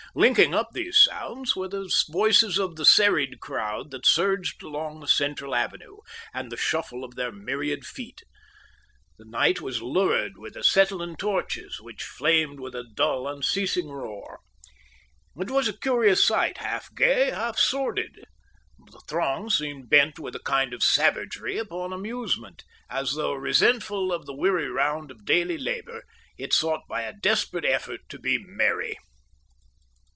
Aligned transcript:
Linking 0.13 0.53
up 0.53 0.71
these 0.73 0.97
sounds, 0.99 1.55
were 1.55 1.69
the 1.69 1.89
voices 2.09 2.57
of 2.59 2.75
the 2.75 2.83
serried 2.83 3.39
crowd 3.39 3.91
that 3.91 4.05
surged 4.05 4.61
along 4.61 4.99
the 4.99 5.07
central 5.07 5.55
avenue, 5.55 5.99
and 6.33 6.51
the 6.51 6.57
shuffle 6.57 7.05
of 7.05 7.15
their 7.15 7.31
myriad 7.31 7.85
feet. 7.87 8.19
The 9.17 9.23
night 9.23 9.61
was 9.61 9.81
lurid 9.81 10.37
with 10.37 10.57
acetylene 10.57 11.15
torches, 11.15 11.79
which 11.79 12.03
flamed 12.03 12.59
with 12.59 12.75
a 12.75 12.83
dull 12.93 13.25
unceasing 13.25 13.87
roar. 13.87 14.41
It 15.37 15.49
was 15.49 15.69
a 15.69 15.79
curious 15.79 16.21
sight, 16.27 16.57
half 16.57 16.93
gay, 16.93 17.29
half 17.31 17.57
sordid. 17.57 18.25
The 18.87 18.99
throng 19.07 19.49
seemed 19.49 19.89
bent 19.89 20.19
with 20.19 20.35
a 20.35 20.39
kind 20.39 20.73
of 20.73 20.83
savagery 20.83 21.57
upon 21.57 21.93
amusement, 21.93 22.65
as 22.89 23.13
though, 23.13 23.31
resentful 23.31 24.11
of 24.11 24.25
the 24.25 24.35
weary 24.35 24.67
round 24.69 25.09
of 25.09 25.23
daily 25.23 25.57
labour, 25.57 26.03
it 26.37 26.51
sought 26.51 26.83
by 26.89 27.03
a 27.03 27.13
desperate 27.17 27.63
effort 27.63 28.01
to 28.09 28.19
be 28.19 28.37
merry. 28.37 28.97